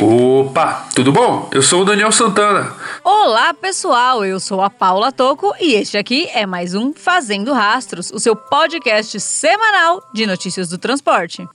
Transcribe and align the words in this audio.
Opa, 0.00 0.88
tudo 0.94 1.12
bom? 1.12 1.48
Eu 1.52 1.62
sou 1.62 1.82
o 1.82 1.84
Daniel 1.84 2.10
Santana. 2.10 2.74
Olá, 3.04 3.52
pessoal. 3.52 4.24
Eu 4.24 4.40
sou 4.40 4.62
a 4.62 4.70
Paula 4.70 5.12
Toco 5.12 5.52
e 5.60 5.74
este 5.74 5.98
aqui 5.98 6.28
é 6.32 6.46
mais 6.46 6.74
um 6.74 6.92
Fazendo 6.94 7.52
Rastros, 7.52 8.10
o 8.10 8.18
seu 8.18 8.34
podcast 8.34 9.20
semanal 9.20 10.02
de 10.12 10.26
notícias 10.26 10.68
do 10.68 10.78
transporte. 10.78 11.46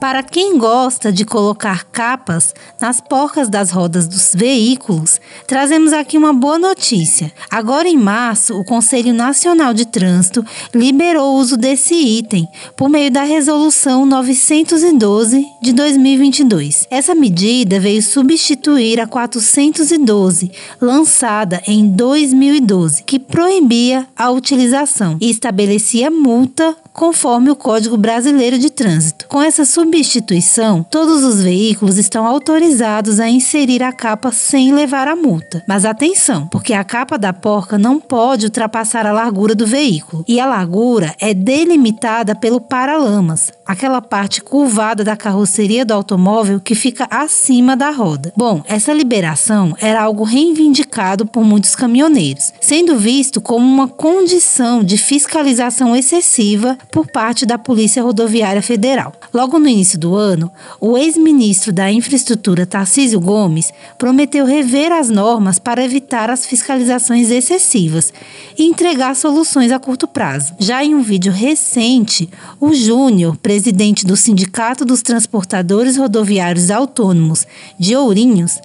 Para 0.00 0.22
quem 0.22 0.56
gosta 0.56 1.10
de 1.10 1.24
colocar 1.24 1.84
capas 1.86 2.54
nas 2.80 3.00
porcas 3.00 3.48
das 3.48 3.72
rodas 3.72 4.06
dos 4.06 4.32
veículos, 4.32 5.20
trazemos 5.44 5.92
aqui 5.92 6.16
uma 6.16 6.32
boa 6.32 6.56
notícia. 6.56 7.32
Agora 7.50 7.88
em 7.88 7.96
março, 7.96 8.56
o 8.56 8.64
Conselho 8.64 9.12
Nacional 9.12 9.74
de 9.74 9.84
Trânsito 9.84 10.44
liberou 10.72 11.34
o 11.34 11.38
uso 11.38 11.56
desse 11.56 11.94
item 11.94 12.46
por 12.76 12.88
meio 12.88 13.10
da 13.10 13.24
Resolução 13.24 14.06
912 14.06 15.44
de 15.60 15.72
2022. 15.72 16.86
Essa 16.90 17.12
medida 17.12 17.80
veio 17.80 18.00
substituir 18.00 19.00
a 19.00 19.06
412, 19.06 20.52
lançada 20.80 21.60
em 21.66 21.88
2012, 21.88 23.02
que 23.02 23.18
proibia 23.18 24.06
a 24.16 24.30
utilização 24.30 25.18
e 25.20 25.28
estabelecia 25.28 26.08
multa 26.08 26.76
conforme 26.98 27.48
o 27.48 27.54
Código 27.54 27.96
Brasileiro 27.96 28.58
de 28.58 28.70
Trânsito. 28.70 29.28
Com 29.28 29.40
essa 29.40 29.64
substituição, 29.64 30.82
todos 30.82 31.22
os 31.22 31.40
veículos 31.40 31.96
estão 31.96 32.26
autorizados 32.26 33.20
a 33.20 33.28
inserir 33.28 33.84
a 33.84 33.92
capa 33.92 34.32
sem 34.32 34.74
levar 34.74 35.06
a 35.06 35.14
multa. 35.14 35.62
Mas 35.68 35.84
atenção, 35.84 36.48
porque 36.48 36.72
a 36.72 36.82
capa 36.82 37.16
da 37.16 37.32
porca 37.32 37.78
não 37.78 38.00
pode 38.00 38.46
ultrapassar 38.46 39.06
a 39.06 39.12
largura 39.12 39.54
do 39.54 39.64
veículo, 39.64 40.24
e 40.26 40.40
a 40.40 40.46
largura 40.46 41.14
é 41.20 41.32
delimitada 41.32 42.34
pelo 42.34 42.60
paralamas, 42.60 43.52
aquela 43.64 44.02
parte 44.02 44.42
curvada 44.42 45.04
da 45.04 45.16
carroceria 45.16 45.84
do 45.84 45.94
automóvel 45.94 46.58
que 46.58 46.74
fica 46.74 47.06
acima 47.08 47.76
da 47.76 47.90
roda. 47.90 48.32
Bom, 48.36 48.60
essa 48.66 48.92
liberação 48.92 49.72
era 49.80 50.02
algo 50.02 50.24
reivindicado 50.24 51.26
por 51.26 51.44
muitos 51.44 51.76
caminhoneiros, 51.76 52.52
sendo 52.60 52.98
visto 52.98 53.40
como 53.40 53.64
uma 53.64 53.86
condição 53.86 54.82
de 54.82 54.98
fiscalização 54.98 55.94
excessiva 55.94 56.76
por 56.90 57.06
parte 57.06 57.44
da 57.44 57.58
Polícia 57.58 58.02
Rodoviária 58.02 58.62
Federal. 58.62 59.12
Logo 59.32 59.58
no 59.58 59.68
início 59.68 59.98
do 59.98 60.14
ano, 60.14 60.50
o 60.80 60.96
ex-ministro 60.96 61.72
da 61.72 61.90
Infraestrutura 61.90 62.66
Tarcísio 62.66 63.20
Gomes 63.20 63.72
prometeu 63.96 64.44
rever 64.44 64.92
as 64.92 65.10
normas 65.10 65.58
para 65.58 65.84
evitar 65.84 66.30
as 66.30 66.46
fiscalizações 66.46 67.30
excessivas 67.30 68.12
e 68.56 68.64
entregar 68.64 69.14
soluções 69.14 69.70
a 69.70 69.78
curto 69.78 70.06
prazo. 70.06 70.54
Já 70.58 70.84
em 70.84 70.94
um 70.94 71.02
vídeo 71.02 71.32
recente, 71.32 72.28
o 72.60 72.72
Júnior, 72.72 73.36
presidente 73.36 74.06
do 74.06 74.16
Sindicato 74.16 74.84
dos 74.84 75.02
Transportadores 75.02 75.96
Rodoviários 75.96 76.70
Autônomos 76.70 77.46
de 77.78 77.94
Ourinhos, 77.94 78.58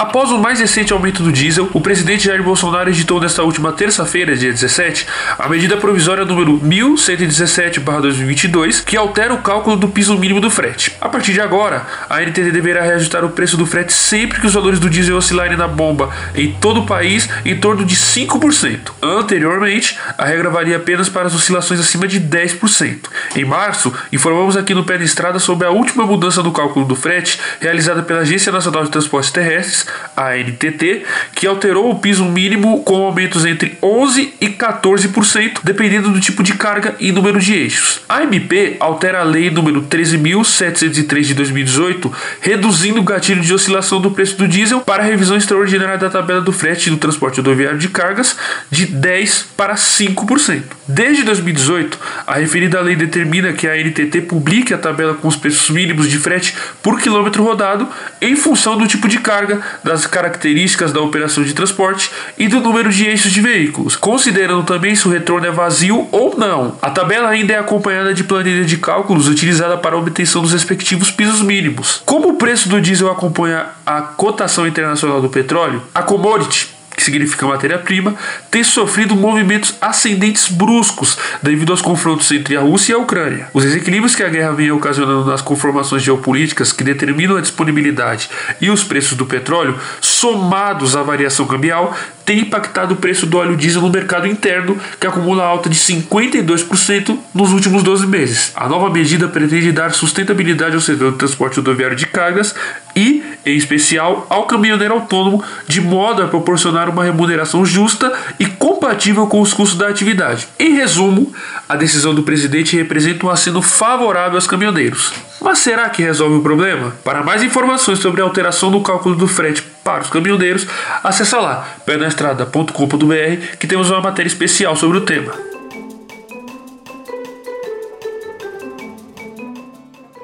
Após 0.00 0.30
o 0.30 0.38
mais 0.38 0.60
recente 0.60 0.92
aumento 0.92 1.24
do 1.24 1.32
diesel, 1.32 1.68
o 1.74 1.80
presidente 1.80 2.26
Jair 2.26 2.40
Bolsonaro 2.40 2.88
editou 2.88 3.20
nesta 3.20 3.42
última 3.42 3.72
terça-feira, 3.72 4.36
dia 4.36 4.52
17, 4.52 5.04
a 5.36 5.48
medida 5.48 5.76
provisória 5.76 6.24
número 6.24 6.56
1117/2022, 6.60 8.84
que 8.84 8.96
altera 8.96 9.34
o 9.34 9.42
cálculo 9.42 9.76
do 9.76 9.88
piso 9.88 10.16
mínimo 10.16 10.40
do 10.40 10.50
frete. 10.50 10.96
A 11.00 11.08
partir 11.08 11.32
de 11.32 11.40
agora, 11.40 11.84
a 12.08 12.22
NTT 12.22 12.52
deverá 12.52 12.82
reajustar 12.82 13.24
o 13.24 13.30
preço 13.30 13.56
do 13.56 13.66
frete 13.66 13.92
sempre 13.92 14.40
que 14.40 14.46
os 14.46 14.54
valores 14.54 14.78
do 14.78 14.88
diesel 14.88 15.16
oscilarem 15.16 15.56
na 15.56 15.66
bomba 15.66 16.10
em 16.32 16.52
todo 16.52 16.82
o 16.82 16.86
país 16.86 17.28
em 17.44 17.58
torno 17.58 17.84
de 17.84 17.96
5%. 17.96 18.92
Anteriormente, 19.02 19.98
a 20.16 20.24
regra 20.24 20.48
valia 20.48 20.76
apenas 20.76 21.08
para 21.08 21.26
as 21.26 21.34
oscilações 21.34 21.80
acima 21.80 22.06
de 22.06 22.20
10%. 22.20 23.10
Em 23.34 23.44
março, 23.44 23.92
informamos 24.12 24.56
aqui 24.56 24.74
no 24.74 24.84
Pé 24.84 24.96
da 24.96 25.02
Estrada 25.02 25.40
sobre 25.40 25.66
a 25.66 25.72
última 25.72 26.06
mudança 26.06 26.40
no 26.40 26.52
cálculo 26.52 26.86
do 26.86 26.94
frete 26.94 27.40
realizada 27.58 28.04
pela 28.04 28.20
Agência 28.20 28.52
Nacional 28.52 28.84
de 28.84 28.92
Transportes 28.92 29.32
Terrestres 29.32 29.87
ANTT, 30.16 31.04
que 31.34 31.46
alterou 31.46 31.90
o 31.90 31.98
piso 31.98 32.24
mínimo 32.24 32.82
com 32.82 33.04
aumentos 33.04 33.44
entre 33.44 33.78
11% 33.82 34.32
e 34.40 34.48
14%, 34.48 35.60
dependendo 35.62 36.10
do 36.10 36.20
tipo 36.20 36.42
de 36.42 36.54
carga 36.54 36.94
e 36.98 37.12
número 37.12 37.38
de 37.38 37.54
eixos. 37.54 38.00
A 38.08 38.22
MP 38.22 38.76
altera 38.80 39.20
a 39.20 39.24
lei 39.24 39.50
número 39.50 39.82
13.703 39.82 41.22
de 41.22 41.34
2018, 41.34 42.12
reduzindo 42.40 43.00
o 43.00 43.04
gatilho 43.04 43.40
de 43.40 43.52
oscilação 43.54 44.00
do 44.00 44.10
preço 44.10 44.36
do 44.36 44.48
diesel 44.48 44.80
para 44.80 45.02
a 45.02 45.06
revisão 45.06 45.36
extraordinária 45.36 45.98
da 45.98 46.10
tabela 46.10 46.40
do 46.40 46.52
frete 46.52 46.90
do 46.90 46.96
transporte 46.96 47.38
rodoviário 47.38 47.78
de 47.78 47.88
cargas 47.88 48.36
de 48.70 48.86
10% 48.86 49.46
para 49.56 49.74
5%. 49.74 50.62
Desde 50.86 51.22
2018, 51.22 51.98
a 52.26 52.34
referida 52.36 52.80
lei 52.80 52.96
determina 52.96 53.52
que 53.52 53.66
a 53.66 53.72
ANTT 53.72 54.22
publique 54.22 54.72
a 54.72 54.78
tabela 54.78 55.14
com 55.14 55.28
os 55.28 55.36
preços 55.36 55.68
mínimos 55.70 56.08
de 56.08 56.18
frete 56.18 56.54
por 56.82 57.00
quilômetro 57.00 57.42
rodado 57.42 57.88
em 58.20 58.34
função 58.34 58.76
do 58.76 58.86
tipo 58.86 59.08
de 59.08 59.18
carga, 59.18 59.60
das 59.82 60.06
características 60.06 60.92
da 60.92 61.00
operação 61.00 61.42
de 61.42 61.54
transporte 61.54 62.10
e 62.36 62.48
do 62.48 62.60
número 62.60 62.90
de 62.90 63.06
eixos 63.06 63.32
de 63.32 63.40
veículos, 63.40 63.96
considerando 63.96 64.62
também 64.64 64.94
se 64.94 65.06
o 65.06 65.10
retorno 65.10 65.46
é 65.46 65.50
vazio 65.50 66.08
ou 66.10 66.36
não. 66.36 66.76
A 66.80 66.90
tabela 66.90 67.28
ainda 67.28 67.52
é 67.52 67.58
acompanhada 67.58 68.14
de 68.14 68.24
planilha 68.24 68.64
de 68.64 68.76
cálculos 68.78 69.28
utilizada 69.28 69.76
para 69.76 69.96
a 69.96 69.98
obtenção 69.98 70.42
dos 70.42 70.52
respectivos 70.52 71.10
pisos 71.10 71.42
mínimos. 71.42 72.02
Como 72.04 72.30
o 72.30 72.34
preço 72.34 72.68
do 72.68 72.80
diesel 72.80 73.10
acompanha 73.10 73.66
a 73.84 74.00
cotação 74.00 74.66
internacional 74.66 75.20
do 75.20 75.28
petróleo, 75.28 75.82
a 75.94 76.02
commodity 76.02 76.77
que 76.98 77.04
significa 77.04 77.46
matéria-prima, 77.46 78.16
tem 78.50 78.64
sofrido 78.64 79.14
movimentos 79.14 79.74
ascendentes 79.80 80.48
bruscos 80.48 81.16
devido 81.40 81.70
aos 81.70 81.80
confrontos 81.80 82.30
entre 82.32 82.56
a 82.56 82.60
Rússia 82.60 82.92
e 82.92 82.96
a 82.96 82.98
Ucrânia. 82.98 83.48
Os 83.54 83.62
desequilíbrios 83.62 84.16
que 84.16 84.22
a 84.24 84.28
guerra 84.28 84.52
vem 84.52 84.72
ocasionando 84.72 85.24
nas 85.24 85.40
conformações 85.40 86.02
geopolíticas 86.02 86.72
que 86.72 86.82
determinam 86.82 87.36
a 87.36 87.40
disponibilidade 87.40 88.28
e 88.60 88.68
os 88.68 88.82
preços 88.82 89.16
do 89.16 89.24
petróleo, 89.24 89.78
somados 90.18 90.96
à 90.96 91.02
variação 91.02 91.46
cambial, 91.46 91.94
tem 92.24 92.40
impactado 92.40 92.92
o 92.92 92.96
preço 92.96 93.24
do 93.24 93.38
óleo 93.38 93.56
diesel 93.56 93.80
no 93.80 93.88
mercado 93.88 94.26
interno, 94.26 94.76
que 95.00 95.06
acumula 95.06 95.44
alta 95.44 95.70
de 95.70 95.76
52% 95.76 97.16
nos 97.32 97.52
últimos 97.52 97.82
12 97.82 98.06
meses. 98.06 98.52
A 98.54 98.68
nova 98.68 98.90
medida 98.90 99.28
pretende 99.28 99.72
dar 99.72 99.92
sustentabilidade 99.92 100.74
ao 100.74 100.80
setor 100.80 101.12
do 101.12 101.16
transporte 101.16 101.56
rodoviário 101.56 101.96
de 101.96 102.06
cargas 102.06 102.54
e, 102.94 103.22
em 103.46 103.56
especial, 103.56 104.26
ao 104.28 104.44
caminhoneiro 104.44 104.92
autônomo, 104.92 105.42
de 105.66 105.80
modo 105.80 106.22
a 106.22 106.26
proporcionar 106.26 106.90
uma 106.90 107.04
remuneração 107.04 107.64
justa 107.64 108.12
e 108.38 108.44
compatível 108.44 109.26
com 109.26 109.40
os 109.40 109.54
custos 109.54 109.78
da 109.78 109.88
atividade. 109.88 110.48
Em 110.58 110.74
resumo, 110.74 111.32
a 111.68 111.76
decisão 111.76 112.14
do 112.14 112.24
presidente 112.24 112.76
representa 112.76 113.24
um 113.24 113.30
aceno 113.30 113.62
favorável 113.62 114.34
aos 114.34 114.46
caminhoneiros. 114.46 115.12
Mas 115.40 115.60
será 115.60 115.88
que 115.88 116.02
resolve 116.02 116.36
o 116.36 116.42
problema? 116.42 116.94
Para 117.04 117.22
mais 117.22 117.42
informações 117.42 118.00
sobre 118.00 118.20
a 118.20 118.24
alteração 118.24 118.70
no 118.70 118.82
cálculo 118.82 119.14
do 119.14 119.28
frete 119.28 119.62
para 119.88 120.02
os 120.02 120.10
caminhoneiros, 120.10 120.66
acesse 121.02 121.34
lá 121.34 121.66
penaestrada.com.br 121.86 123.56
que 123.58 123.66
temos 123.66 123.90
uma 123.90 124.02
matéria 124.02 124.28
especial 124.28 124.76
sobre 124.76 124.98
o 124.98 125.00
tema. 125.00 125.32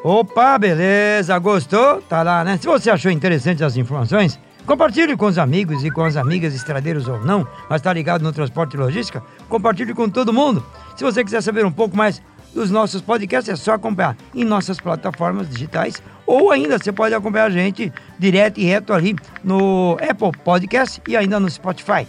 Opa, 0.02 0.58
beleza, 0.58 1.38
gostou? 1.38 2.02
Tá 2.02 2.22
lá, 2.22 2.44
né? 2.44 2.58
Se 2.61 2.66
você 2.66 2.90
achou 2.90 3.11
interessante 3.11 3.64
as 3.64 3.75
informações, 3.78 4.38
compartilhe 4.66 5.16
com 5.16 5.25
os 5.25 5.38
amigos 5.38 5.82
e 5.82 5.90
com 5.90 6.05
as 6.05 6.19
amigas 6.19 6.55
estradeiros 6.55 7.08
ou 7.08 7.25
não, 7.25 7.49
mas 7.70 7.81
tá 7.81 7.90
ligado 7.90 8.20
no 8.20 8.34
transporte 8.34 8.75
e 8.75 8.76
logística, 8.76 9.22
compartilhe 9.49 9.94
com 9.94 10.10
todo 10.10 10.31
mundo. 10.31 10.62
Se 10.94 11.02
você 11.02 11.25
quiser 11.25 11.43
saber 11.43 11.64
um 11.64 11.72
pouco 11.72 11.96
mais 11.96 12.20
dos 12.55 12.71
nossos 12.71 13.03
podcasts, 13.03 13.53
é 13.53 13.56
só 13.56 13.73
acompanhar 13.73 14.17
em 14.35 14.45
nossas 14.45 14.79
plataformas 14.79 15.49
digitais 15.49 16.01
ou 16.27 16.51
ainda 16.51 16.79
você 16.79 16.93
pode 16.93 17.15
acompanhar 17.15 17.47
a 17.47 17.51
gente 17.51 17.93
direto 18.19 18.59
e 18.59 18.65
reto 18.65 18.93
ali 18.93 19.17
no 19.43 19.99
Apple 20.01 20.33
Podcast 20.43 21.03
e 21.06 21.17
ainda 21.17 21.39
no 21.39 21.51
Spotify. 21.51 22.06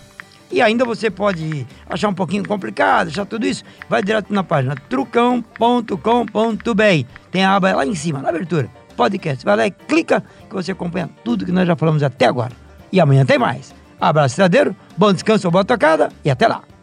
E 0.51 0.61
ainda 0.61 0.85
você 0.85 1.09
pode 1.09 1.65
achar 1.89 2.07
um 2.07 2.13
pouquinho 2.13 2.47
complicado, 2.47 3.07
achar 3.07 3.25
tudo 3.25 3.45
isso, 3.45 3.63
vai 3.89 4.03
direto 4.03 4.31
na 4.31 4.43
página 4.43 4.75
trucão.com.br. 4.87 5.91
Tem 7.31 7.43
a 7.43 7.55
aba 7.55 7.73
lá 7.73 7.85
em 7.85 7.95
cima, 7.95 8.21
na 8.21 8.29
abertura, 8.29 8.69
podcast. 8.95 9.43
Vai 9.43 9.57
lá 9.57 9.67
e 9.67 9.71
clica 9.71 10.23
que 10.47 10.53
você 10.53 10.71
acompanha 10.71 11.09
tudo 11.23 11.45
que 11.45 11.51
nós 11.51 11.67
já 11.67 11.75
falamos 11.75 12.03
até 12.03 12.27
agora. 12.27 12.53
E 12.91 12.99
amanhã 12.99 13.25
tem 13.25 13.39
mais. 13.39 13.73
Abraço, 13.99 14.33
estradeiro, 14.33 14.75
bom 14.95 15.11
descanso, 15.11 15.49
boa 15.49 15.65
tocada 15.65 16.09
e 16.23 16.29
até 16.29 16.47
lá. 16.47 16.74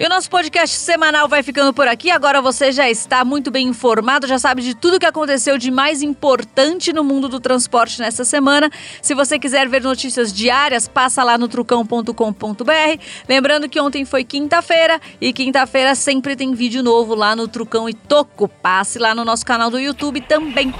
E 0.00 0.06
o 0.06 0.08
nosso 0.08 0.30
podcast 0.30 0.74
semanal 0.78 1.28
vai 1.28 1.42
ficando 1.42 1.74
por 1.74 1.86
aqui. 1.86 2.10
Agora 2.10 2.40
você 2.40 2.72
já 2.72 2.88
está 2.88 3.22
muito 3.22 3.50
bem 3.50 3.68
informado, 3.68 4.26
já 4.26 4.38
sabe 4.38 4.62
de 4.62 4.74
tudo 4.74 4.98
que 4.98 5.04
aconteceu 5.04 5.58
de 5.58 5.70
mais 5.70 6.00
importante 6.00 6.90
no 6.90 7.04
mundo 7.04 7.28
do 7.28 7.38
transporte 7.38 8.00
nessa 8.00 8.24
semana. 8.24 8.70
Se 9.02 9.14
você 9.14 9.38
quiser 9.38 9.68
ver 9.68 9.82
notícias 9.82 10.32
diárias, 10.32 10.88
passa 10.88 11.22
lá 11.22 11.36
no 11.36 11.46
trucão.com.br. 11.48 13.02
Lembrando 13.28 13.68
que 13.68 13.78
ontem 13.78 14.06
foi 14.06 14.24
quinta-feira 14.24 14.98
e 15.20 15.34
quinta-feira 15.34 15.94
sempre 15.94 16.34
tem 16.34 16.54
vídeo 16.54 16.82
novo 16.82 17.14
lá 17.14 17.36
no 17.36 17.46
Trucão 17.46 17.86
e 17.86 17.92
Toco. 17.92 18.48
Passe 18.48 18.98
lá 18.98 19.14
no 19.14 19.22
nosso 19.22 19.44
canal 19.44 19.68
do 19.68 19.78
YouTube 19.78 20.22
também. 20.22 20.72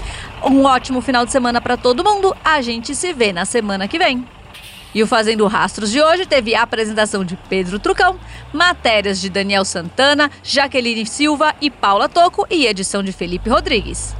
Um 0.43 0.64
ótimo 0.64 1.02
final 1.02 1.26
de 1.26 1.32
semana 1.32 1.61
para 1.61 1.76
todo 1.76 2.02
mundo. 2.02 2.34
A 2.43 2.62
gente 2.62 2.94
se 2.94 3.12
vê 3.12 3.34
na 3.34 3.44
semana 3.44 3.87
que 3.87 3.99
vem. 3.99 4.39
E 4.94 5.02
o 5.02 5.06
Fazendo 5.06 5.46
Rastros 5.46 5.90
de 5.90 6.02
hoje 6.02 6.26
teve 6.26 6.54
a 6.54 6.62
apresentação 6.62 7.25
de 7.25 7.37
Pedro 7.48 7.78
Trucão, 7.78 8.19
matérias 8.52 9.20
de 9.20 9.31
Daniel 9.31 9.64
Santana, 9.64 10.31
Jaqueline 10.42 11.06
Silva 11.06 11.54
e 11.60 11.70
Paula 11.70 12.08
Toco 12.08 12.46
e 12.50 12.66
edição 12.66 13.02
de 13.02 13.12
Felipe 13.12 13.48
Rodrigues. 13.48 14.19